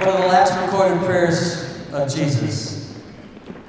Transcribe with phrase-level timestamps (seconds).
[0.00, 2.98] One of the last recorded prayers of Jesus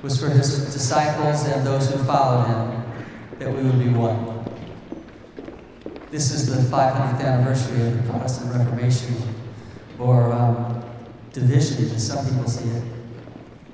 [0.02, 2.84] was for his disciples and those who followed him
[3.38, 4.46] that we would be one.
[6.10, 9.14] This is the 500th anniversary of the Protestant Reformation,
[10.00, 10.82] or um,
[11.34, 12.84] division, as some people see it.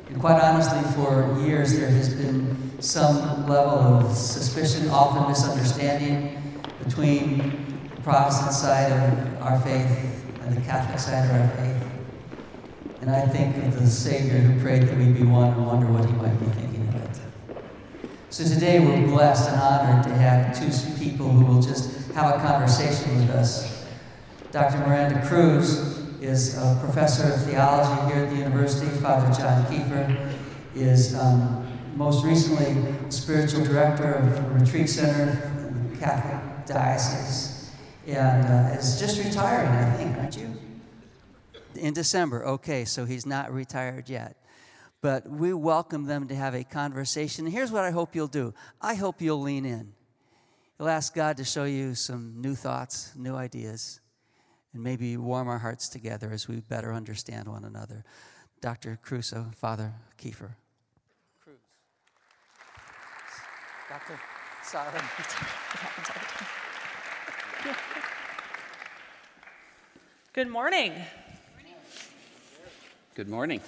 [0.10, 6.42] And quite honestly, for years there has been some level of suspicion, often misunderstanding,
[6.84, 7.38] between
[7.96, 11.77] the Protestant side of our faith and the Catholic side of our faith.
[13.02, 16.06] And I think of the Savior who prayed that we be one and wonder what
[16.06, 17.20] he might be thinking of it.
[18.30, 20.70] So today we're blessed and honored to have two
[21.00, 23.86] people who will just have a conversation with us.
[24.52, 24.80] Dr.
[24.80, 28.88] Miranda Cruz is a professor of theology here at the university.
[28.98, 30.34] Father John Kiefer
[30.76, 35.32] is um, most recently spiritual director of a retreat center
[35.68, 37.70] in the Catholic Diocese
[38.08, 40.67] and uh, is just retiring, I think, aren't you?
[41.78, 42.46] In December.
[42.46, 44.38] Okay, so he's not retired yet.
[45.02, 47.46] But we welcome them to have a conversation.
[47.46, 49.94] Here's what I hope you'll do I hope you'll lean in.
[50.80, 54.00] You'll ask God to show you some new thoughts, new ideas,
[54.74, 58.04] and maybe warm our hearts together as we better understand one another.
[58.62, 59.00] Dr.
[59.02, 60.56] Crusoe, Father Kiefer.
[61.44, 61.58] Cruz.
[63.90, 64.20] Dr.
[64.64, 65.02] Sorry.
[70.34, 70.94] Good morning.
[73.18, 73.62] Good morning.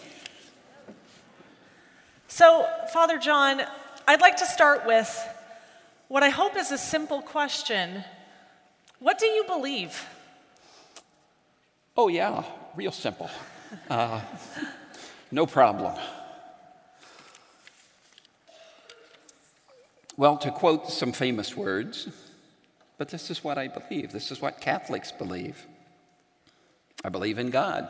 [2.28, 3.64] So, Father John,
[4.08, 5.10] I'd like to start with
[6.08, 8.04] what I hope is a simple question
[9.00, 10.06] What do you believe?
[11.98, 12.44] Oh, yeah,
[12.76, 13.28] real simple.
[13.90, 14.22] Uh,
[15.32, 16.00] no problem.
[20.16, 22.08] Well, to quote some famous words,
[23.00, 24.12] but this is what I believe.
[24.12, 25.66] This is what Catholics believe.
[27.04, 27.90] I believe in God,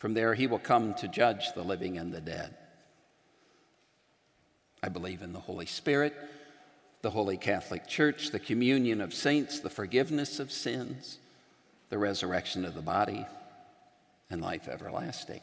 [0.00, 2.54] From there, he will come to judge the living and the dead.
[4.82, 6.16] I believe in the Holy Spirit,
[7.02, 11.18] the Holy Catholic Church, the communion of saints, the forgiveness of sins,
[11.90, 13.26] the resurrection of the body,
[14.30, 15.42] and life everlasting.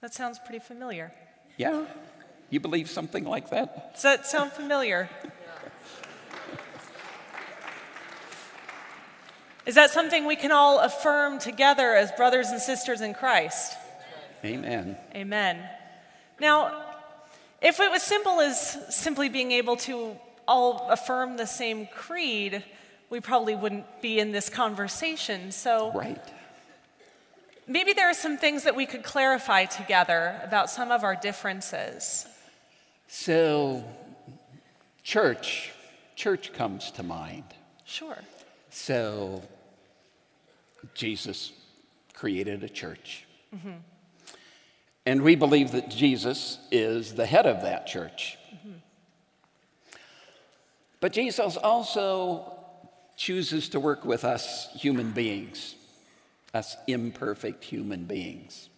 [0.00, 1.12] That sounds pretty familiar.
[1.56, 1.86] Yeah?
[2.50, 3.94] You believe something like that?
[3.94, 5.08] Does that sound familiar?
[9.66, 13.76] Is that something we can all affirm together as brothers and sisters in Christ?
[14.44, 14.96] Amen.
[15.14, 15.58] Amen.
[16.38, 16.84] Now,
[17.62, 20.16] if it was simple as simply being able to
[20.46, 22.62] all affirm the same creed,
[23.08, 25.50] we probably wouldn't be in this conversation.
[25.50, 26.20] So, Right.
[27.66, 32.26] maybe there are some things that we could clarify together about some of our differences.
[33.08, 33.84] So,
[35.02, 35.72] church,
[36.16, 37.54] church comes to mind.
[37.86, 38.18] Sure.
[38.70, 39.42] So,
[40.94, 41.52] Jesus
[42.12, 43.24] created a church.
[43.54, 43.78] Mm-hmm.
[45.06, 48.38] And we believe that Jesus is the head of that church.
[48.54, 48.78] Mm-hmm.
[51.00, 52.58] But Jesus also
[53.16, 55.74] chooses to work with us human beings,
[56.52, 58.68] us imperfect human beings.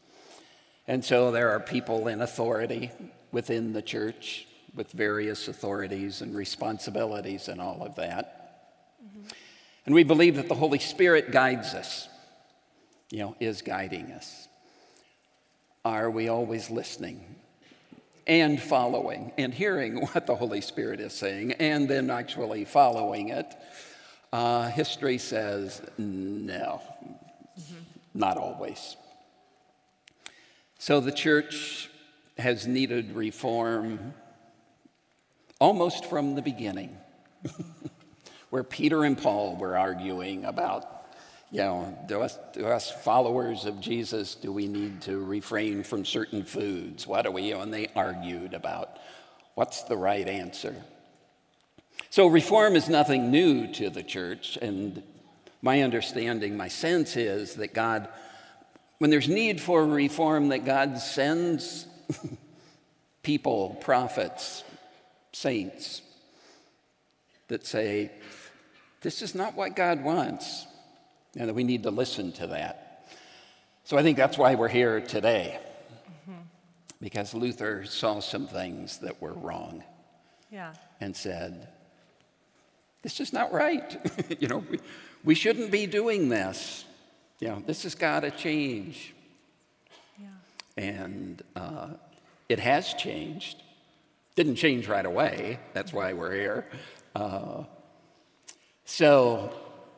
[0.88, 2.90] And so there are people in authority
[3.32, 8.35] within the church with various authorities and responsibilities and all of that.
[9.86, 12.08] And we believe that the Holy Spirit guides us,
[13.10, 14.48] you know, is guiding us.
[15.84, 17.36] Are we always listening
[18.26, 23.54] and following and hearing what the Holy Spirit is saying and then actually following it?
[24.32, 26.82] Uh, history says no,
[28.12, 28.96] not always.
[30.80, 31.88] So the church
[32.36, 34.14] has needed reform
[35.60, 36.96] almost from the beginning
[38.56, 40.88] where Peter and Paul were arguing about,
[41.50, 46.06] you know, do us, do us followers of Jesus, do we need to refrain from
[46.06, 47.06] certain foods?
[47.06, 48.96] What do we, and they argued about
[49.56, 50.74] what's the right answer.
[52.08, 55.02] So reform is nothing new to the church, and
[55.60, 58.08] my understanding, my sense is that God,
[58.96, 61.86] when there's need for reform, that God sends
[63.22, 64.64] people, prophets,
[65.32, 66.00] saints,
[67.48, 68.10] that say,
[69.06, 70.66] this is not what God wants,
[71.36, 73.06] and that we need to listen to that.
[73.84, 75.60] So I think that's why we're here today,
[77.00, 79.84] because Luther saw some things that were wrong
[80.50, 80.72] Yeah.
[81.00, 81.68] and said,
[83.02, 83.96] This is not right.
[84.40, 84.80] you know, we,
[85.22, 86.84] we shouldn't be doing this.
[87.38, 89.14] You know, this has got to change.
[90.18, 90.26] Yeah.
[90.76, 91.90] And uh,
[92.48, 93.62] it has changed.
[94.34, 95.60] Didn't change right away.
[95.74, 96.66] That's why we're here.
[97.14, 97.62] Uh,
[98.86, 99.52] so,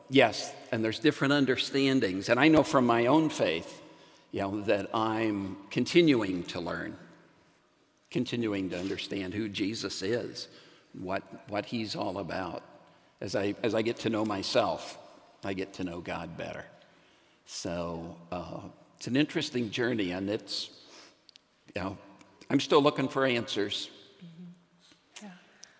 [0.09, 2.27] yes, and there's different understandings.
[2.27, 3.81] And I know from my own faith,
[4.31, 6.97] you know, that I'm continuing to learn,
[8.11, 10.47] continuing to understand who Jesus is,
[10.93, 12.63] what, what he's all about.
[13.21, 14.97] As I, as I get to know myself,
[15.43, 16.65] I get to know God better.
[17.45, 18.61] So uh,
[18.97, 20.69] it's an interesting journey, and it's,
[21.75, 21.97] you know,
[22.49, 23.89] I'm still looking for answers.
[25.21, 25.29] Yeah.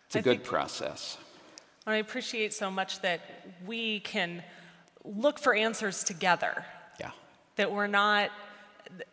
[0.05, 1.17] It's a I good process.
[1.89, 3.19] And I appreciate so much that
[3.65, 4.43] we can
[5.03, 6.63] look for answers together.
[6.99, 7.09] Yeah.
[7.55, 8.29] That we're not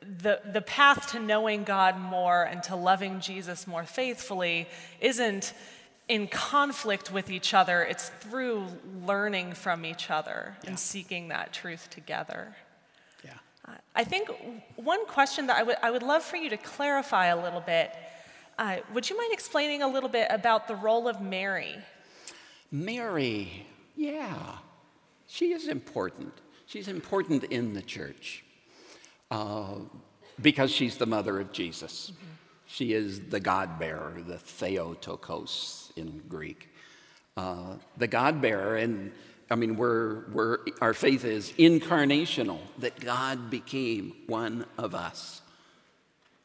[0.03, 4.69] the the path to knowing God more and to loving Jesus more faithfully
[5.01, 5.55] isn't
[6.07, 7.83] in conflict with each other.
[7.83, 8.67] It's through
[9.07, 10.69] learning from each other Yeah.
[10.69, 12.57] and seeking that truth together.
[13.25, 13.31] Yeah.
[13.67, 14.29] Uh, I think
[14.77, 17.97] one question that I would, I would love for you to clarify a little bit.
[18.59, 21.77] Uh, would you mind explaining a little bit about the role of Mary?
[22.71, 23.67] Mary,
[23.97, 24.59] yeah,
[25.27, 26.33] she is important.
[26.67, 28.45] She's important in the church
[29.31, 29.77] uh,
[30.41, 32.13] because she's the mother of Jesus.
[32.67, 36.69] She is the God bearer, the Theotokos in Greek.
[37.37, 39.13] Uh, the God bearer, and
[39.51, 45.43] I mean, we're, we're, our faith is incarnational, that God became one of us,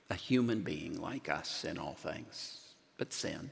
[0.10, 2.60] a human being like us in all things,
[2.98, 3.50] but sin.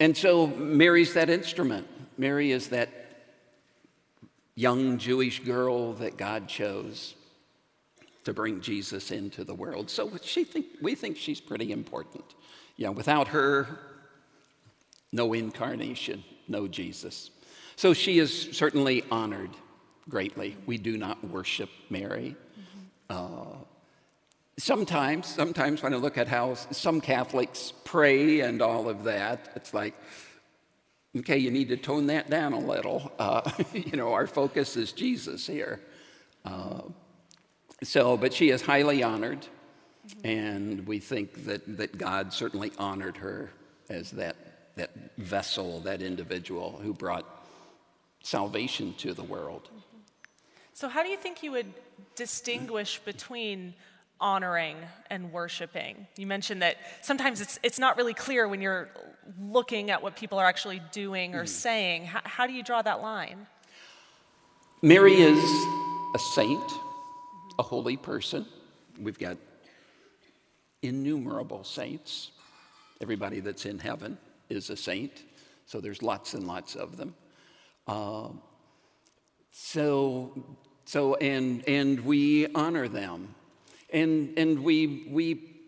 [0.00, 1.86] And so Mary's that instrument.
[2.16, 2.88] Mary is that
[4.54, 7.14] young Jewish girl that God chose
[8.24, 9.88] to bring Jesus into the world.
[9.88, 12.24] So she think, we think she's pretty important.
[12.76, 13.78] You know, without her,
[15.12, 17.30] no incarnation, no Jesus.
[17.76, 19.50] So she is certainly honored
[20.08, 20.56] greatly.
[20.66, 22.36] We do not worship Mary.
[23.08, 23.57] Uh,
[24.58, 29.72] sometimes, sometimes when I look at how some Catholics pray and all of that, it's
[29.72, 29.94] like,
[31.16, 33.12] okay, you need to tone that down a little.
[33.18, 35.80] Uh, you know, our focus is Jesus here.
[36.44, 36.82] Uh,
[37.82, 39.46] so, but she is highly honored,
[40.24, 43.50] and we think that, that God certainly honored her
[43.88, 44.36] as that,
[44.76, 47.24] that vessel, that individual who brought
[48.22, 49.68] salvation to the world.
[50.74, 51.72] So, how do you think you would
[52.14, 53.74] distinguish between
[54.20, 54.76] honoring
[55.10, 56.06] and worshiping?
[56.16, 58.88] You mentioned that sometimes it's, it's not really clear when you're
[59.40, 62.06] looking at what people are actually doing or saying.
[62.06, 63.46] How, how do you draw that line?
[64.82, 65.38] Mary is
[66.14, 66.70] a saint,
[67.58, 68.46] a holy person.
[68.98, 69.36] We've got
[70.82, 72.30] innumerable saints.
[73.00, 74.18] Everybody that's in heaven
[74.48, 75.24] is a saint,
[75.66, 77.14] so there's lots and lots of them.
[77.86, 78.40] Um,
[79.50, 83.34] so, so and and we honor them,
[83.92, 85.58] and and we we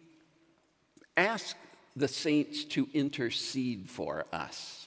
[1.17, 1.57] ask
[1.97, 4.87] the saints to intercede for us.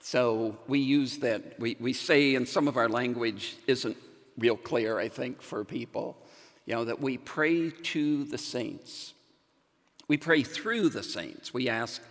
[0.00, 3.96] So we use that, we, we say, and some of our language isn't
[4.36, 6.16] real clear, I think, for people,
[6.66, 9.14] you know, that we pray to the saints.
[10.08, 11.54] We pray through the saints.
[11.54, 12.02] We ask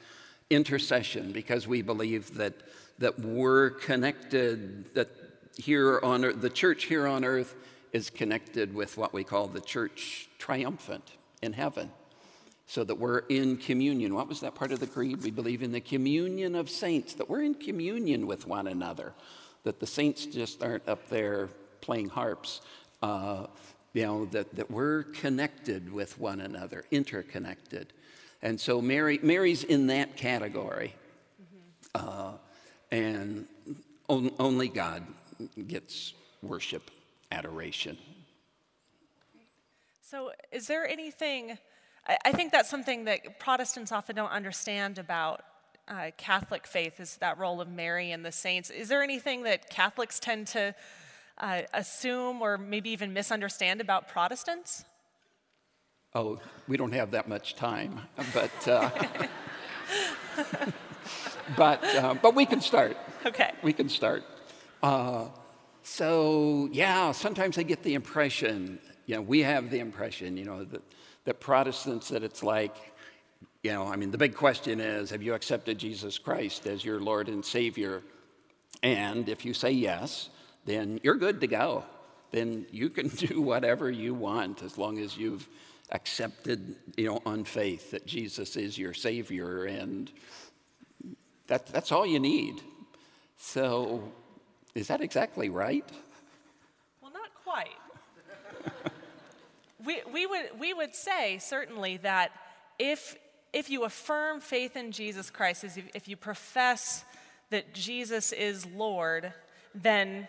[0.49, 2.53] intercession because we believe that,
[2.99, 5.09] that we're connected, that
[5.57, 7.55] here on earth, the church here on earth
[7.93, 11.91] is connected with what we call the church triumphant in heaven
[12.67, 14.13] so that we're in communion.
[14.13, 15.21] What was that part of the creed?
[15.23, 19.13] We believe in the communion of saints, that we're in communion with one another,
[19.63, 21.49] that the saints just aren't up there
[21.81, 22.61] playing harps.
[23.01, 23.47] Uh,
[23.93, 27.91] you know, that, that we're connected with one another, interconnected.
[28.41, 30.95] And so Mary, Mary's in that category.
[31.93, 32.33] Uh,
[32.89, 33.45] and
[34.07, 35.03] on, only God
[35.67, 36.89] gets worship,
[37.31, 37.97] adoration.
[40.01, 41.57] So, is there anything?
[42.07, 45.43] I, I think that's something that Protestants often don't understand about
[45.87, 48.69] uh, Catholic faith is that role of Mary and the saints.
[48.69, 50.75] Is there anything that Catholics tend to
[51.37, 54.85] uh, assume or maybe even misunderstand about Protestants?
[56.13, 58.01] Oh, we don't have that much time,
[58.33, 58.89] but uh,
[61.57, 62.97] but uh, but we can start.
[63.25, 63.51] Okay.
[63.63, 64.23] We can start.
[64.83, 65.27] Uh,
[65.83, 70.63] so yeah, sometimes I get the impression, you know, we have the impression, you know,
[70.63, 70.81] that
[71.25, 72.75] that Protestants that it's like,
[73.63, 76.99] you know, I mean, the big question is, have you accepted Jesus Christ as your
[76.99, 78.01] Lord and Savior?
[78.81, 80.29] And if you say yes,
[80.65, 81.83] then you're good to go.
[82.31, 85.47] then you can do whatever you want as long as you've
[85.91, 90.09] accepted, you know, on faith that Jesus is your Savior, and
[91.47, 92.61] that, that's all you need.
[93.37, 94.11] So,
[94.75, 95.85] is that exactly right?
[97.01, 97.77] Well, not quite.
[99.85, 102.31] we, we, would, we would say, certainly, that
[102.79, 103.15] if,
[103.53, 107.03] if you affirm faith in Jesus Christ, if you profess
[107.49, 109.33] that Jesus is Lord,
[109.75, 110.27] then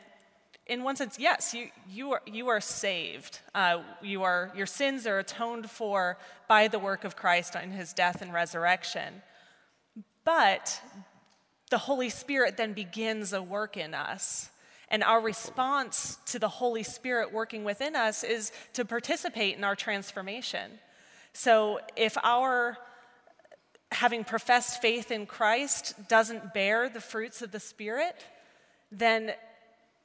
[0.66, 3.40] in one sense, yes, you, you, are, you are saved.
[3.54, 6.18] Uh, you are, your sins are atoned for
[6.48, 9.22] by the work of Christ in his death and resurrection.
[10.24, 10.80] But
[11.72, 14.50] the Holy Spirit then begins a work in us.
[14.88, 19.74] And our response to the Holy Spirit working within us is to participate in our
[19.74, 20.72] transformation.
[21.32, 22.76] So if our
[23.90, 28.26] having professed faith in Christ doesn't bear the fruits of the Spirit,
[28.90, 29.32] then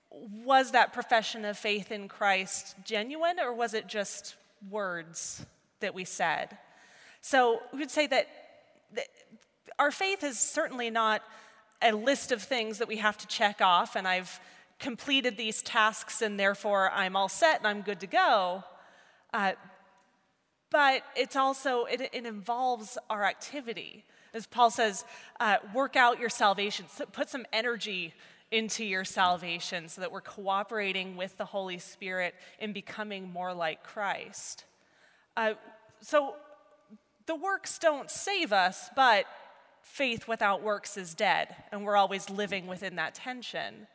[0.10, 4.38] was that profession of faith in Christ genuine or was it just
[4.70, 5.46] words
[5.82, 6.58] that we said?
[7.20, 8.30] So we would say that,
[8.94, 9.08] that
[9.78, 11.22] our faith is certainly not
[11.82, 14.40] a list of things that we have to check off, and I've
[14.80, 18.64] completed these tasks, and therefore I'm all set and I'm good to go.
[19.34, 19.54] Uh,
[20.70, 24.04] but it's also, it, it, involves our activity.
[24.34, 25.06] As Paul says,
[25.40, 28.14] uh, work out your salvation, put some energy
[28.52, 33.84] into your salvation so that we're cooperating with the Holy Spirit in becoming more like
[33.84, 34.66] Christ.
[35.36, 35.54] Uh,
[36.02, 36.36] so
[37.26, 39.26] the works don't save us, but
[39.88, 43.88] faith without works is dead, and we're always living within that tension.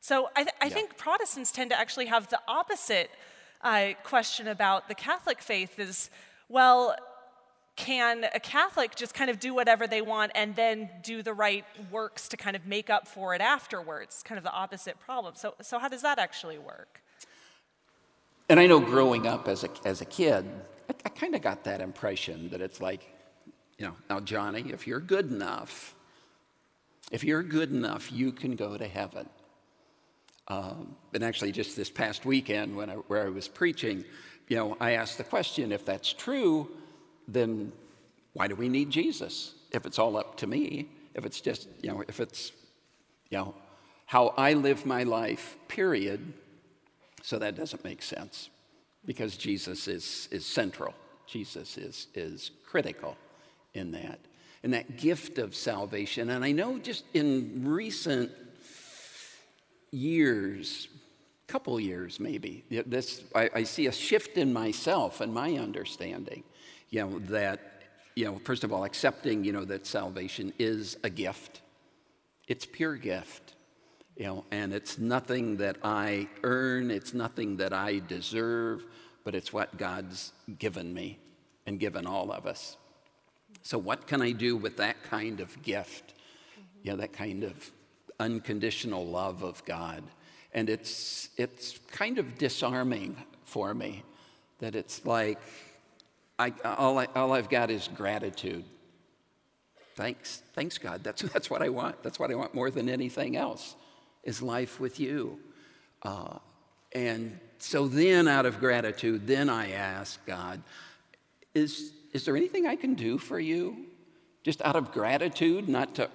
[0.00, 0.74] So I, th- I yeah.
[0.74, 3.10] think Protestants tend to actually have the opposite
[3.62, 6.10] uh, question about the Catholic faith is,
[6.48, 6.96] well,
[7.76, 11.64] can a Catholic just kind of do whatever they want and then do the right
[11.90, 14.22] works to kind of make up for it afterwards?
[14.22, 15.34] Kind of the opposite problem.
[15.36, 17.00] So, so how does that actually work?
[18.48, 20.44] And I know growing up as a, as a kid,
[20.90, 23.08] I, I kind of got that impression that it's like,
[23.78, 25.94] you know, now, Johnny, if you're good enough,
[27.10, 29.28] if you're good enough, you can go to heaven.
[30.48, 34.04] Um, and actually, just this past weekend, when I, where I was preaching,
[34.48, 36.70] you know, I asked the question if that's true,
[37.28, 37.72] then
[38.34, 39.54] why do we need Jesus?
[39.72, 42.52] If it's all up to me, if it's just, you know, if it's,
[43.30, 43.54] you know,
[44.06, 46.32] how I live my life, period.
[47.22, 48.50] So that doesn't make sense
[49.04, 50.94] because Jesus is, is central.
[51.26, 53.16] Jesus is, is critical
[53.74, 54.18] in that.
[54.62, 56.30] in that gift of salvation.
[56.30, 58.30] And I know just in recent
[59.90, 60.88] years,
[61.48, 66.44] couple years maybe, this, I, I see a shift in myself and my understanding
[66.92, 67.82] you know, that,
[68.14, 71.62] you know, first of all, accepting, you know, that salvation is a gift.
[72.46, 73.54] It's pure gift,
[74.16, 78.84] you know, and it's nothing that I earn, it's nothing that I deserve,
[79.24, 81.18] but it's what God's given me
[81.66, 82.76] and given all of us.
[83.62, 86.14] So, what can I do with that kind of gift?
[86.82, 87.70] You know, that kind of
[88.18, 90.02] unconditional love of God.
[90.54, 94.02] And it's, it's kind of disarming for me
[94.58, 95.38] that it's like,
[96.38, 98.64] I, all, I, all I've got is gratitude.
[99.94, 101.04] Thanks, thanks, God.
[101.04, 102.02] That's, that's what I want.
[102.02, 103.76] That's what I want more than anything else
[104.24, 105.38] is life with you.
[106.02, 106.38] Uh,
[106.92, 110.62] and so then, out of gratitude, then I ask God,
[111.54, 113.86] is, is there anything I can do for you?
[114.42, 116.10] Just out of gratitude, not to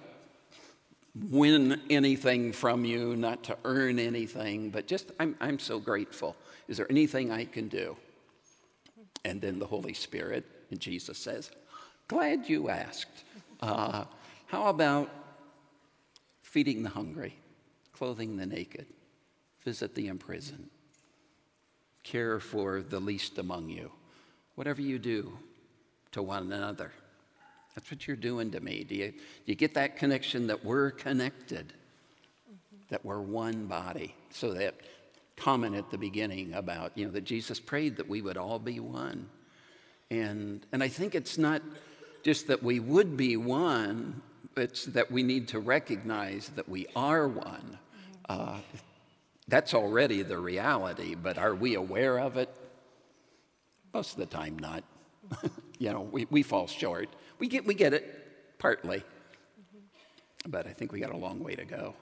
[1.29, 6.35] win anything from you, not to earn anything, but just I'm, I'm so grateful.
[6.67, 7.97] Is there anything I can do?
[9.25, 11.51] And then the Holy Spirit, and Jesus says,
[12.07, 13.23] Glad you asked.
[13.59, 14.05] Uh,
[14.45, 15.09] how about
[16.41, 17.35] feeding the hungry,
[17.91, 18.85] clothing the naked,
[19.65, 20.69] visit the imprisoned,
[22.03, 23.91] care for the least among you?
[24.55, 25.37] Whatever you do
[26.11, 26.91] to one another.
[27.75, 28.83] That's what you're doing to me.
[28.83, 31.73] Do you, do you get that connection that we're connected,
[32.49, 32.77] mm-hmm.
[32.89, 34.75] that we're one body, so that
[35.35, 38.79] comment at the beginning about, you know, that Jesus prayed that we would all be
[38.79, 39.29] one.
[40.09, 41.61] And, and I think it's not
[42.23, 44.21] just that we would be one,
[44.55, 47.77] it's that we need to recognize that we are one.
[48.27, 48.57] Uh,
[49.47, 52.49] that's already the reality, but are we aware of it?
[53.93, 54.83] Most of the time, not.
[55.77, 57.09] You know, we, we fall short.
[57.39, 59.03] We get, we get it partly,
[60.47, 61.95] but I think we got a long way to go.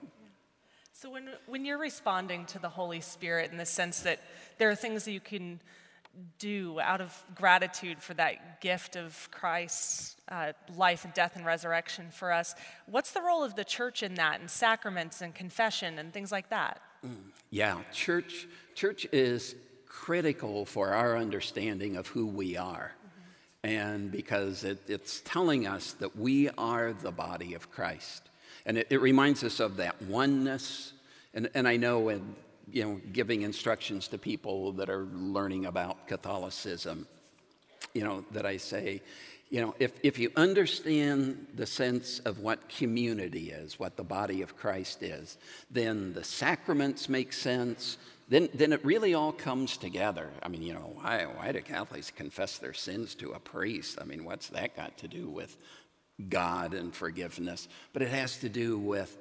[0.94, 4.22] So, when, when you're responding to the Holy Spirit in the sense that
[4.58, 5.60] there are things that you can
[6.39, 12.08] do out of gratitude for that gift of Christ's uh, life and death and resurrection
[12.12, 12.55] for us,
[12.86, 16.50] what's the role of the church in that, and sacraments and confession and things like
[16.50, 16.82] that?
[17.50, 19.55] Yeah, church, church is
[19.88, 22.94] critical for our understanding of who we are.
[23.65, 28.22] And because it, it's telling us that we are the body of Christ.
[28.63, 30.93] And it, it reminds us of that oneness.
[31.34, 32.36] And, and I know in
[32.72, 37.07] you know, giving instructions to people that are learning about Catholicism,
[37.95, 39.01] you know, that I say,
[39.50, 44.43] you know, if, if you understand the sense of what community is, what the body
[44.43, 45.39] of Christ is,
[45.72, 47.98] then the sacraments make sense.
[48.27, 50.32] Then, then it really all comes together.
[50.41, 54.00] I mean, you know, why, why do Catholics confess their sins to a priest?
[54.01, 55.55] I mean, what's that got to do with
[56.27, 57.67] God and forgiveness?
[57.94, 59.15] But it has to do with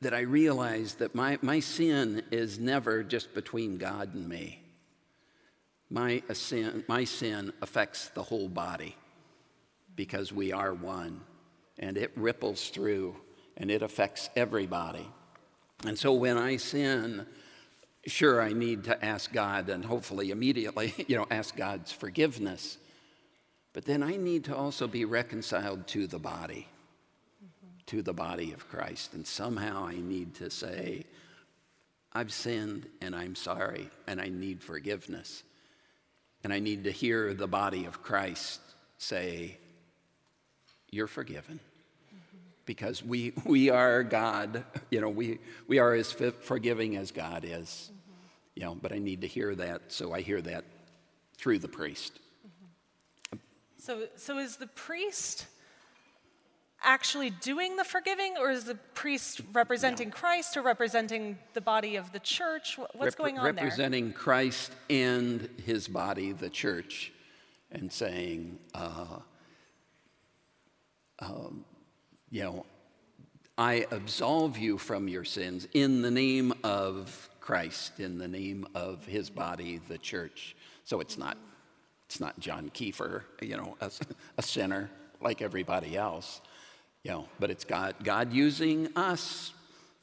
[0.00, 4.62] that I realize that my, my sin is never just between God and me.
[5.90, 8.96] My sin, my sin affects the whole body
[9.96, 11.20] because we are one
[11.78, 13.16] and it ripples through
[13.56, 15.08] and it affects everybody.
[15.84, 17.26] And so when I sin,
[18.06, 22.78] sure, I need to ask God and hopefully immediately, you know, ask God's forgiveness.
[23.72, 26.66] But then I need to also be reconciled to the body,
[27.42, 27.68] mm-hmm.
[27.86, 29.14] to the body of Christ.
[29.14, 31.04] And somehow I need to say,
[32.12, 35.42] I've sinned and I'm sorry and I need forgiveness.
[36.42, 38.60] And I need to hear the body of Christ
[38.96, 39.58] say,
[40.90, 41.60] You're forgiven.
[42.68, 47.90] Because we, we are God, you know, we, we are as forgiving as God is.
[48.54, 50.66] You know, but I need to hear that, so I hear that
[51.38, 52.20] through the priest.
[53.78, 55.46] So, so is the priest
[56.82, 60.14] actually doing the forgiving, or is the priest representing no.
[60.14, 62.76] Christ or representing the body of the church?
[62.76, 63.64] What's Rep- going on representing there?
[63.64, 67.12] Representing Christ and his body, the church,
[67.72, 69.20] and saying, uh,
[71.20, 71.64] um,
[72.30, 72.66] you know,
[73.56, 79.04] I absolve you from your sins in the name of Christ, in the name of
[79.06, 80.54] his body, the church.
[80.84, 81.36] So it's not,
[82.06, 83.90] it's not John Kiefer, you know, a,
[84.36, 86.40] a sinner like everybody else.
[87.02, 89.52] You know, but it's God, God using us,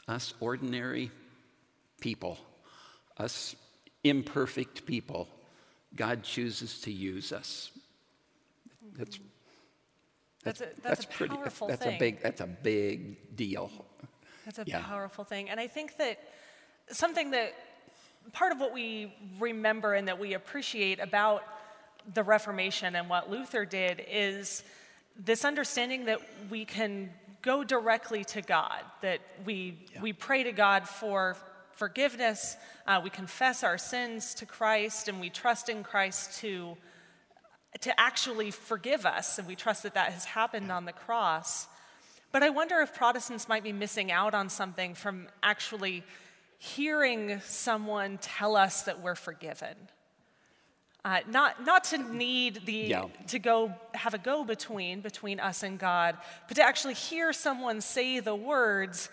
[0.08, 1.12] us ordinary
[2.02, 2.38] people,
[3.18, 3.56] us
[4.04, 5.28] imperfect people.
[5.96, 7.72] God chooses to use us.
[8.98, 9.20] That's
[10.46, 11.96] that's, a, that's, that's a pretty, powerful that's, thing.
[11.96, 13.70] a big that's a big deal.
[14.46, 14.82] That's a yeah.
[14.82, 16.20] powerful thing, and I think that
[16.90, 17.54] something that
[18.32, 21.44] part of what we remember and that we appreciate about
[22.14, 24.64] the Reformation and what Luther did is
[25.18, 27.10] this understanding that we can
[27.42, 30.02] go directly to God, that we, yeah.
[30.02, 31.38] we pray to God for
[31.72, 36.76] forgiveness, uh, we confess our sins to Christ, and we trust in Christ to,
[37.82, 41.68] to actually forgive us, and we trust that that has happened on the cross.
[42.32, 46.04] But I wonder if Protestants might be missing out on something from actually
[46.58, 49.76] hearing someone tell us that we're forgiven.
[51.04, 53.06] Uh, not, not to need the yeah.
[53.28, 57.80] to go have a go between between us and God, but to actually hear someone
[57.80, 59.10] say the words,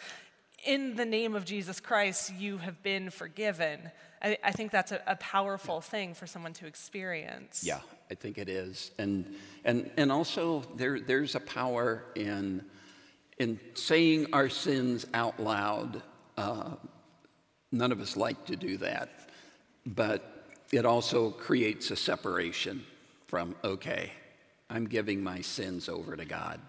[0.64, 3.90] "In the name of Jesus Christ, you have been forgiven."
[4.22, 7.64] I, I think that's a, a powerful thing for someone to experience.
[7.64, 12.64] Yeah, I think it is, and and and also there there's a power in
[13.38, 16.02] in saying our sins out loud.
[16.36, 16.76] Uh,
[17.72, 19.30] none of us like to do that,
[19.84, 22.84] but it also creates a separation
[23.26, 24.12] from, okay,
[24.70, 26.60] I'm giving my sins over to God,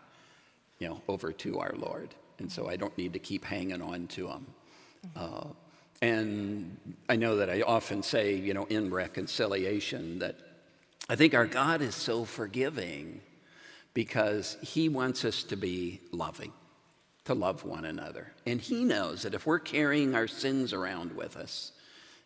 [0.80, 2.14] you know, over to our Lord.
[2.40, 4.48] And so I don't need to keep hanging on to them.
[5.16, 5.44] Uh,
[6.02, 10.36] and I know that I often say, you know, in reconciliation, that
[11.08, 13.22] I think our God is so forgiving
[13.94, 16.52] because he wants us to be loving,
[17.26, 18.34] to love one another.
[18.46, 21.72] And he knows that if we're carrying our sins around with us,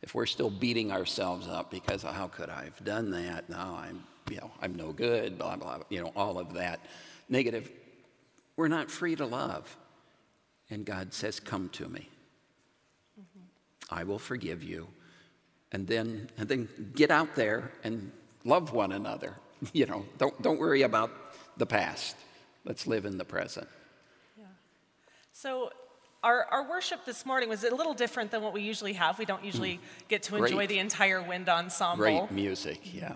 [0.02, 3.50] if we're still beating ourselves up because how could I have done that?
[3.50, 6.80] No, I'm, you know, I'm no good, blah, blah, you know, all of that
[7.30, 7.70] negative,
[8.56, 9.76] we're not free to love.
[10.70, 12.10] And God says, Come to me.
[13.20, 13.96] Mm-hmm.
[13.96, 14.88] I will forgive you.
[15.72, 18.12] And then, and then get out there and
[18.44, 19.34] love one another.
[19.74, 21.10] You know, don't, don't worry about
[21.58, 22.16] the past.
[22.64, 23.68] Let's live in the present.
[24.38, 24.46] Yeah.
[25.32, 25.72] So
[26.24, 29.18] our, our worship this morning was a little different than what we usually have.
[29.18, 30.08] We don't usually mm.
[30.10, 30.70] get to enjoy Great.
[30.70, 31.98] the entire wind ensemble.
[31.98, 33.14] Great music, yeah.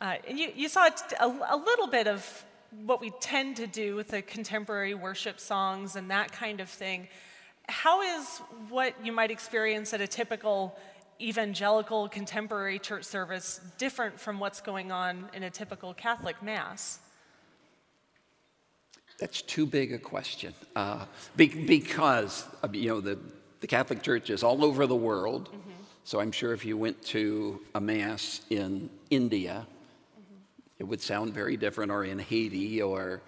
[0.00, 0.88] Uh, and you, you saw
[1.20, 2.44] a, a little bit of
[2.86, 7.08] what we tend to do with the contemporary worship songs and that kind of thing.
[7.68, 10.76] How is what you might experience at a typical
[11.20, 16.98] evangelical contemporary church service different from what's going on in a typical Catholic Mass?
[19.18, 21.04] That's too big a question uh,
[21.36, 23.18] be, because you know the
[23.60, 25.48] the Catholic Church is all over the world.
[26.04, 29.66] So I'm sure if you went to a Mass in India,
[30.82, 33.22] it would sound very different, or in Haiti, or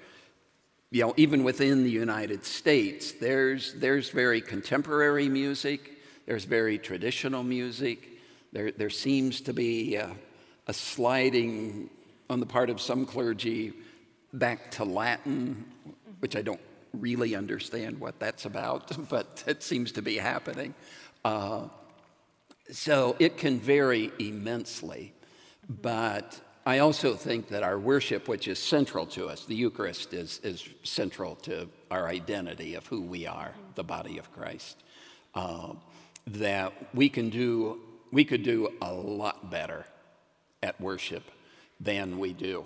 [0.90, 5.92] you know, even within the United States, there's, there's very contemporary music,
[6.26, 8.08] there's very traditional music.
[8.52, 10.10] There, there seems to be a,
[10.66, 11.90] a sliding
[12.28, 13.72] on the part of some clergy
[14.32, 15.64] back to Latin,
[16.18, 16.60] which I don't
[16.92, 20.74] really understand what that's about, but it seems to be happening.
[21.24, 21.68] Uh,
[22.72, 25.12] so it can vary immensely,
[25.68, 30.40] but I also think that our worship, which is central to us, the Eucharist is,
[30.42, 34.83] is central to our identity of who we are, the body of Christ,
[35.35, 35.74] uh,
[36.27, 37.81] that we can do,
[38.12, 39.85] we could do a lot better
[40.62, 41.24] at worship
[41.81, 42.64] than we do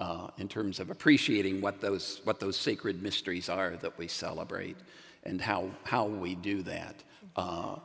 [0.00, 4.76] uh, in terms of appreciating what those, what those sacred mysteries are that we celebrate
[5.24, 7.02] and how, how we do that.
[7.36, 7.76] Uh,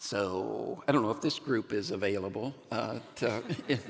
[0.00, 3.42] so I don't know if this group is available uh, to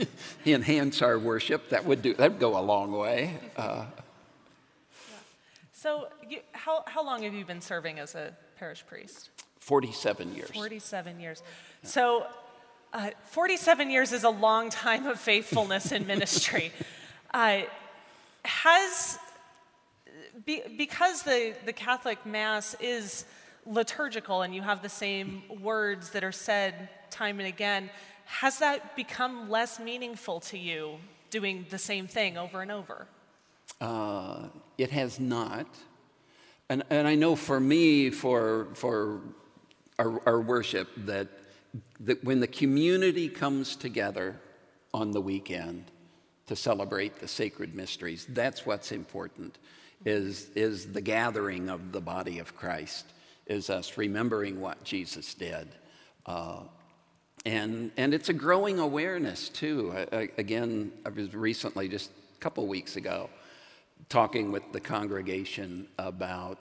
[0.46, 1.68] enhance our worship.
[1.68, 2.14] That would do.
[2.14, 3.38] That would go a long way.
[3.56, 3.84] Uh,
[5.74, 9.28] so, you, how how long have you been serving as a parish priest?
[9.60, 10.50] Forty-seven years.
[10.50, 11.42] Forty-seven years.
[11.82, 12.26] So,
[12.94, 16.72] uh, forty-seven years is a long time of faithfulness in ministry.
[17.34, 17.60] Uh,
[18.42, 19.18] has
[20.46, 23.26] be, because the the Catholic Mass is
[23.68, 27.90] liturgical and you have the same words that are said time and again,
[28.24, 30.96] has that become less meaningful to you
[31.30, 33.06] doing the same thing over and over?
[33.80, 35.66] Uh, it has not.
[36.68, 39.20] And, and I know for me, for, for
[39.98, 41.28] our, our worship, that,
[42.00, 44.36] that when the community comes together
[44.92, 45.84] on the weekend
[46.46, 49.58] to celebrate the sacred mysteries, that's what's important,
[50.04, 53.06] is, is the gathering of the body of Christ
[53.48, 55.68] is us remembering what Jesus did.
[56.26, 56.60] Uh,
[57.46, 59.94] and, and it's a growing awareness, too.
[60.12, 63.30] I, again, I was recently, just a couple weeks ago,
[64.08, 66.58] talking with the congregation about,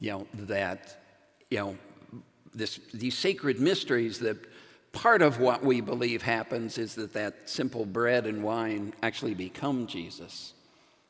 [0.00, 1.02] you know, that,
[1.50, 1.76] you know,
[2.54, 4.36] this, these sacred mysteries that
[4.92, 9.86] part of what we believe happens is that that simple bread and wine actually become
[9.86, 10.54] Jesus.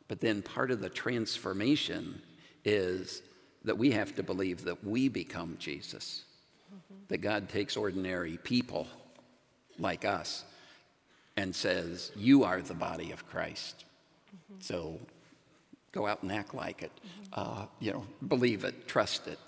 [0.08, 2.22] But then part of the transformation
[2.64, 3.22] is
[3.64, 6.25] that we have to believe that we become Jesus,
[6.72, 7.01] mm-hmm.
[7.09, 8.87] that God takes ordinary people
[9.79, 10.44] like us
[11.37, 13.85] and says, You are the body of Christ.
[14.29, 14.61] Mm-hmm.
[14.61, 14.98] So
[15.92, 16.92] go out and act like it.
[17.33, 19.38] Uh, you know, believe it, trust it.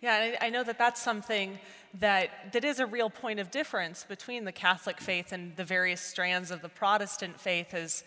[0.00, 1.58] Yeah, I, I know that that's something
[1.98, 6.00] that, that is a real point of difference between the Catholic faith and the various
[6.00, 8.04] strands of the Protestant faith is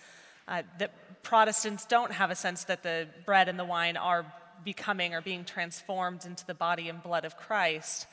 [0.48, 4.26] uh, that Protestants don't have a sense that the bread and the wine are
[4.63, 8.08] becoming or being transformed into the body and blood of Christ.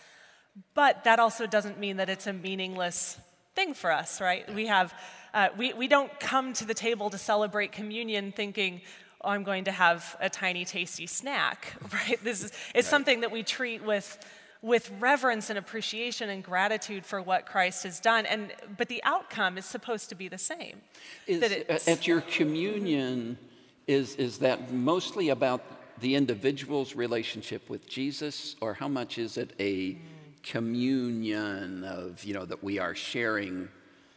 [0.74, 3.18] But that also doesn't mean that it's a meaningless
[3.54, 4.52] thing for us, right?
[4.54, 4.94] We have,
[5.34, 8.80] uh, we, we don't come to the table to celebrate communion thinking,
[9.22, 12.22] oh, I'm going to have a tiny tasty snack, right?
[12.22, 12.84] This is, it's right.
[12.84, 14.18] something that we treat with,
[14.62, 18.26] with reverence and appreciation and gratitude for what Christ has done.
[18.26, 20.80] And, but the outcome is supposed to be the same.
[21.26, 21.42] Is,
[21.88, 23.38] at your communion,
[23.87, 25.62] is, is that mostly about
[26.00, 29.98] the individual's relationship with Jesus, or how much is it a
[30.42, 33.68] communion of, you know, that we are sharing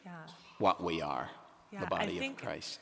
[0.06, 0.12] yeah.
[0.60, 1.30] what we are,
[1.72, 2.80] yeah, the body think, of Christ?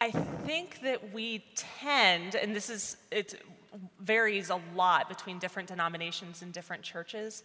[0.00, 3.40] I think that we tend, and this is, it
[4.00, 7.42] varies a lot between different denominations and different churches,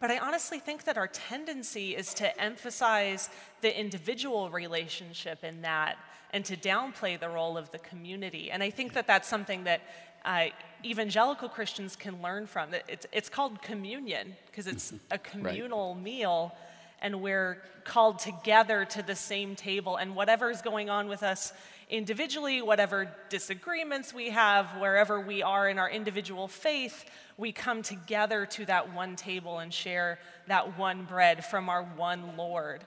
[0.00, 3.30] but I honestly think that our tendency is to emphasize
[3.62, 5.98] the individual relationship in that
[6.32, 8.50] and to downplay the role of the community.
[8.50, 9.80] And I think that that's something that
[10.24, 10.46] uh,
[10.84, 12.70] evangelical Christians can learn from.
[12.88, 16.02] It's, it's called communion because it's a communal right.
[16.02, 16.54] meal,
[17.00, 19.96] and we're called together to the same table.
[19.96, 21.52] And whatever is going on with us
[21.88, 27.04] individually, whatever disagreements we have, wherever we are in our individual faith,
[27.38, 32.36] we come together to that one table and share that one bread from our one
[32.36, 32.82] Lord.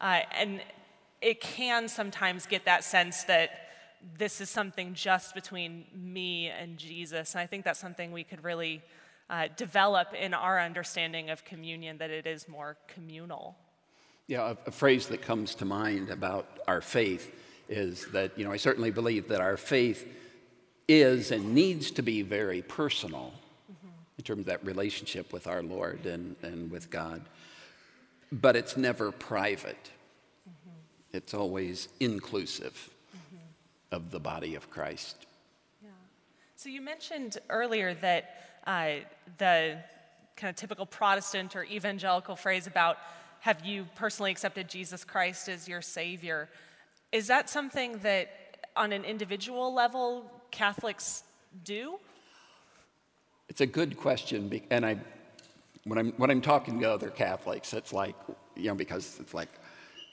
[0.00, 0.60] Uh, and
[1.20, 3.50] it can sometimes get that sense that
[4.18, 7.34] this is something just between me and Jesus.
[7.34, 8.82] And I think that's something we could really
[9.28, 13.56] uh, develop in our understanding of communion, that it is more communal.
[14.28, 17.32] Yeah, a, a, phrase that comes to mind about our faith
[17.68, 20.06] is that, you know, I certainly believe that our faith
[20.88, 23.32] is and needs to be very personal
[23.70, 23.88] mm-hmm.
[24.18, 27.22] in terms of that relationship with our Lord and, and with God.
[28.30, 29.90] But it's never private.
[31.16, 32.90] It's always inclusive
[33.90, 35.16] of the body of Christ.
[35.82, 35.90] Yeah.
[36.56, 38.22] So you mentioned earlier that
[38.66, 38.90] uh,
[39.38, 39.78] the
[40.36, 42.98] kind of typical Protestant or evangelical phrase about
[43.40, 46.48] have you personally accepted Jesus Christ as your Savior?
[47.12, 48.28] Is that something that
[48.76, 51.22] on an individual level Catholics
[51.64, 51.98] do?
[53.48, 54.98] It's a good question, and I,
[55.84, 58.16] when I'm when I'm talking to other Catholics, it's like,
[58.56, 59.48] you know, because it's like,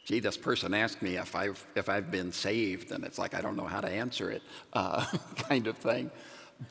[0.03, 3.41] gee, this person asked me if I've if I've been saved, and it's like I
[3.41, 4.41] don't know how to answer it,
[4.73, 5.05] uh,
[5.37, 6.11] kind of thing.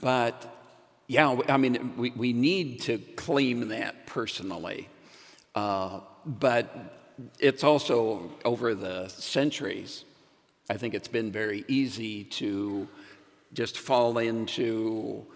[0.00, 0.58] But
[1.06, 4.88] yeah, I mean, we we need to claim that personally,
[5.54, 6.98] uh, but
[7.38, 10.04] it's also over the centuries.
[10.70, 12.88] I think it's been very easy to
[13.52, 15.26] just fall into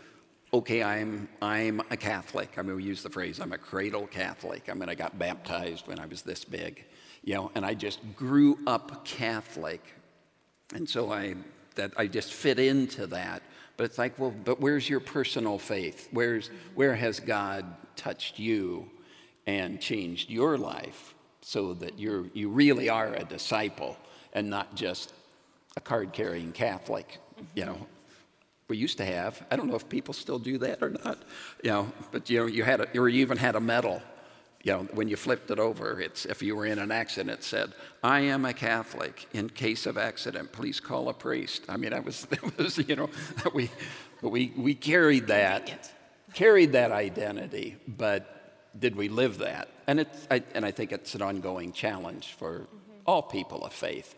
[0.53, 2.57] okay, I'm, I'm a Catholic.
[2.57, 4.69] I mean, we use the phrase, I'm a cradle Catholic.
[4.71, 6.85] I mean, I got baptized when I was this big,
[7.27, 9.83] you know, and I just grew up Catholic.
[10.73, 11.35] And so I,
[11.75, 13.43] that, I just fit into that.
[13.77, 16.09] But it's like, well, but where's your personal faith?
[16.12, 18.89] Where's, where has God touched you
[19.47, 23.97] and changed your life so that you're, you really are a disciple
[24.33, 25.12] and not just
[25.77, 27.19] a card carrying Catholic,
[27.55, 27.87] you know,
[28.69, 29.45] we used to have.
[29.51, 31.19] I don't know if people still do that or not.
[31.62, 34.01] You know, but you know, you had a, or you even had a medal.
[34.67, 37.73] You know, when you flipped it over, it's if you were in an accident, said,
[38.03, 39.29] "I am a Catholic.
[39.33, 42.27] In case of accident, please call a priest." I mean, I was,
[42.59, 43.09] was you know,
[43.55, 43.71] we,
[44.23, 45.93] we we carried that,
[46.35, 48.23] carried that identity, but
[48.77, 49.69] did we live that?
[49.87, 53.07] And it's, I, and I think it's an ongoing challenge for mm-hmm.
[53.07, 54.17] all people of faith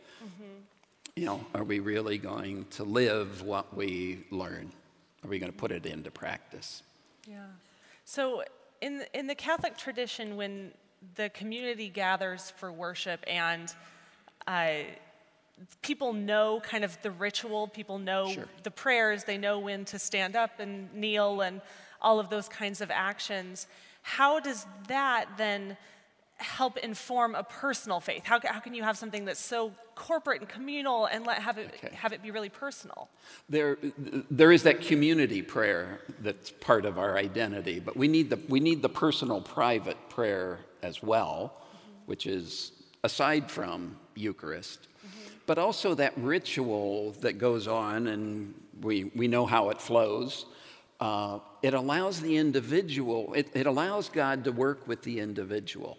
[1.19, 4.71] you know, are we really going to live what we learn?
[5.25, 6.85] Are we going to put it into practice?
[7.27, 7.39] Yeah.
[8.05, 8.45] So,
[8.81, 10.73] in, in the Catholic tradition, when
[11.15, 13.73] the community gathers for worship and
[14.47, 14.71] uh,
[15.83, 18.45] people know kind of the ritual, people know sure.
[18.63, 21.61] the prayers, they know when to stand up and kneel and
[22.01, 23.67] all of those kinds of actions.
[24.03, 25.77] How does that then
[26.39, 28.25] help inform a personal faith?
[28.25, 31.75] How, how can you have something that's so corporate and communal and let, have, it,
[31.75, 31.95] okay.
[31.95, 33.09] have it be really personal?
[33.49, 33.77] There,
[34.31, 38.61] there is that community prayer that's part of our identity, but we need the, we
[38.61, 41.93] need the personal, private prayer as well, mm-hmm.
[42.07, 42.73] which is
[43.03, 45.35] aside from Eucharist, mm-hmm.
[45.47, 50.47] but also that ritual that goes on, and we, we know how it flows.
[51.01, 55.99] Uh, it allows the individual, it, it allows God to work with the individual.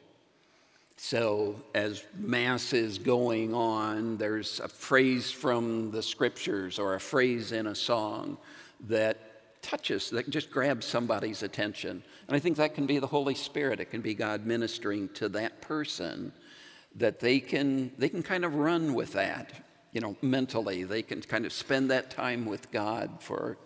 [1.01, 7.53] So, as Mass is going on, there's a phrase from the scriptures or a phrase
[7.53, 8.37] in a song
[8.81, 12.03] that touches, that just grabs somebody's attention.
[12.27, 13.79] And I think that can be the Holy Spirit.
[13.79, 16.33] It can be God ministering to that person
[16.95, 19.53] that they can, they can kind of run with that,
[19.93, 20.83] you know, mentally.
[20.83, 23.57] They can kind of spend that time with God for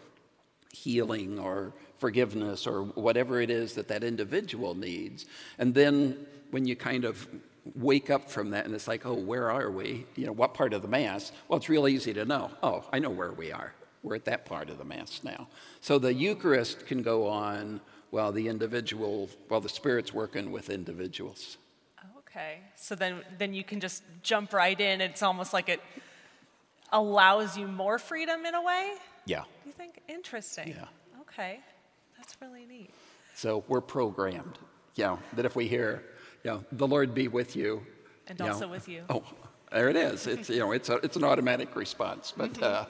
[0.71, 5.25] healing or forgiveness or whatever it is that that individual needs.
[5.57, 7.27] And then when you kind of
[7.75, 10.05] wake up from that and it's like, oh, where are we?
[10.15, 11.31] You know, what part of the Mass?
[11.47, 12.51] Well, it's real easy to know.
[12.61, 13.73] Oh, I know where we are.
[14.03, 15.47] We're at that part of the Mass now.
[15.81, 21.57] So the Eucharist can go on while the individual, while the Spirit's working with individuals.
[22.19, 22.59] Okay.
[22.75, 25.01] So then, then you can just jump right in.
[25.01, 25.81] It's almost like it
[26.91, 28.93] allows you more freedom in a way?
[29.25, 29.43] Yeah.
[29.65, 30.01] You think?
[30.07, 30.67] Interesting.
[30.67, 30.85] Yeah.
[31.21, 31.61] Okay.
[32.17, 32.91] That's really neat.
[33.33, 34.59] So we're programmed,
[34.95, 36.03] know, that if we hear,
[36.51, 37.85] know, the Lord be with you.
[38.27, 39.03] And you also know, with you.
[39.09, 39.23] Oh,
[39.71, 40.27] there it is.
[40.27, 42.63] It's, you know, it's, a, it's an automatic response, but, mm-hmm.
[42.63, 42.85] uh,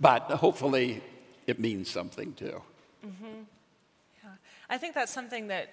[0.00, 1.02] but hopefully
[1.46, 2.60] it means something too.
[3.06, 3.24] Mm-hmm.
[4.24, 4.30] Yeah.
[4.68, 5.68] I think that's something that,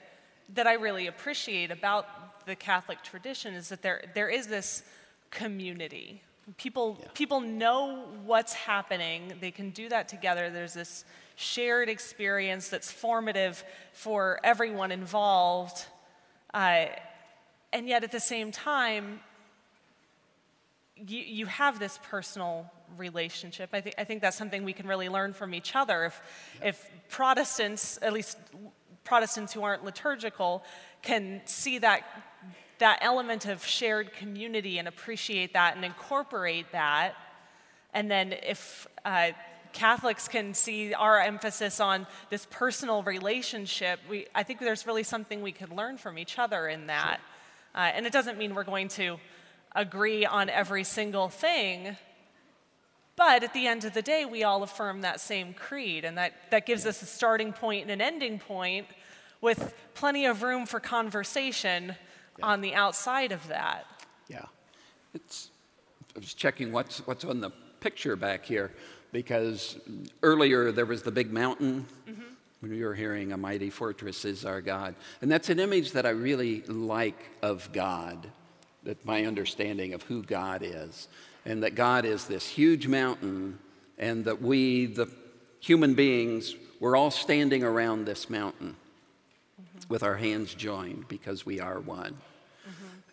[0.53, 4.83] that I really appreciate about the Catholic tradition is that there, there is this
[5.31, 6.21] community.
[6.57, 7.07] People, yeah.
[7.13, 9.33] people know what's happening.
[9.41, 10.51] They can do that together.
[10.51, 15.85] There's this shared experience that's formative for everyone involved.
[16.55, 16.85] Uh,
[17.73, 19.19] and yet at the same time,
[20.95, 23.71] you, you have this personal relationship.
[23.73, 26.05] I, th- I think that's something we can really learn from each other.
[26.05, 26.21] If,
[26.63, 28.37] if Protestants, at least
[29.03, 30.63] Protestants who aren't liturgical,
[31.01, 32.03] can see that,
[32.77, 37.15] that element of shared community and appreciate that and incorporate that,
[37.93, 39.31] and then if uh,
[39.75, 45.41] Catholics can see our emphasis on this personal relationship, we, I think there's really something
[45.41, 47.19] we could learn from each other in that.
[47.73, 47.83] Sure.
[47.83, 49.17] Uh, and it doesn't mean we're going to
[49.75, 51.97] agree on every single thing,
[53.17, 56.33] but at the end of the day, we all affirm that same creed, and that,
[56.51, 58.87] that gives us a starting point and an ending point
[59.41, 61.95] with plenty of room for conversation
[62.39, 62.45] yeah.
[62.45, 63.85] on the outside of that.
[64.29, 64.45] Yeah.
[65.13, 65.49] It's,
[66.15, 68.71] I was checking what's, what's on the picture back here
[69.15, 69.77] because
[70.23, 72.21] earlier there was the big mountain, mm-hmm.
[72.59, 74.93] when we were hearing A Mighty Fortress is Our God.
[75.21, 78.27] And that's an image that I really like of God,
[78.83, 81.07] that my understanding of who God is,
[81.45, 83.57] and that God is this huge mountain,
[83.97, 85.09] and that we, the
[85.61, 88.75] human beings, we're all standing around this mountain
[89.87, 92.17] with our hands joined because we are one.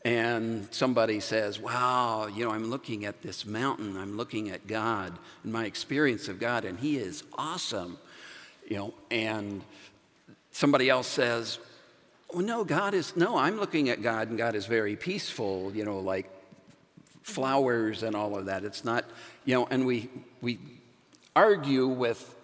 [0.05, 5.17] And somebody says, Wow, you know, I'm looking at this mountain, I'm looking at God
[5.45, 7.99] and my experience of God, and He is awesome.
[8.69, 9.62] You know, and
[10.51, 11.59] somebody else says,
[12.35, 15.85] Oh, no, God is, no, I'm looking at God, and God is very peaceful, you
[15.85, 16.31] know, like
[17.23, 18.65] flowers and all of that.
[18.65, 19.05] It's not,
[19.45, 20.09] you know, and we,
[20.41, 20.59] we
[21.37, 22.35] argue with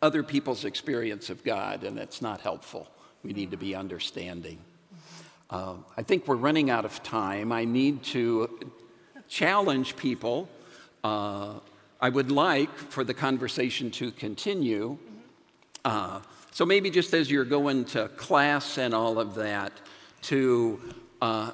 [0.00, 2.88] other people's experience of God, and it's not helpful.
[3.22, 4.58] We need to be understanding.
[5.52, 7.52] Uh, I think we're running out of time.
[7.52, 8.72] I need to
[9.28, 10.48] challenge people.
[11.04, 11.60] Uh,
[12.00, 14.96] I would like for the conversation to continue.
[15.84, 16.20] Uh,
[16.52, 19.72] so maybe just as you're going to class and all of that,
[20.22, 20.80] to
[21.20, 21.50] uh,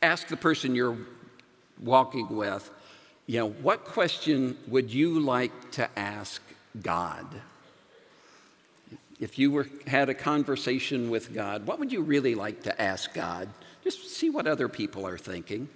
[0.00, 0.98] ask the person you're
[1.82, 2.70] walking with,
[3.26, 6.40] you know, what question would you like to ask
[6.80, 7.26] God?
[9.22, 13.14] If you were, had a conversation with God, what would you really like to ask
[13.14, 13.48] God?
[13.84, 15.68] Just see what other people are thinking.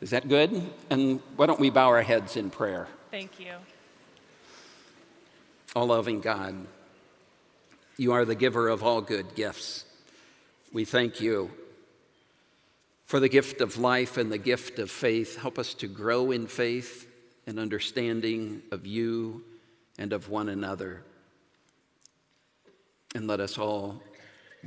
[0.00, 0.62] Is that good?
[0.88, 2.86] And why don't we bow our heads in prayer?
[3.10, 3.54] Thank you.
[5.74, 6.54] All loving God,
[7.96, 9.84] you are the giver of all good gifts.
[10.72, 11.50] We thank you
[13.06, 15.36] for the gift of life and the gift of faith.
[15.36, 17.10] Help us to grow in faith
[17.44, 19.42] and understanding of you
[19.98, 21.02] and of one another.
[23.14, 24.02] And let us all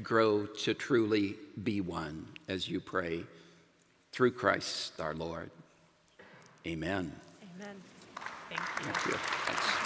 [0.02, 3.24] grow to truly be one as you pray
[4.12, 5.52] through Christ our Lord.
[6.66, 7.16] Amen.
[7.56, 7.76] Amen.
[8.50, 9.14] Thank you.
[9.46, 9.81] Thank you.